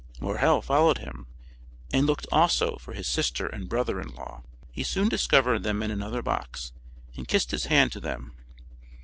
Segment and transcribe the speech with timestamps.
[0.19, 1.27] Morrel followed him,
[1.93, 5.91] and looked also for his sister and brother in law; he soon discovered them in
[5.91, 6.71] another box,
[7.15, 8.35] and kissed his hand to them.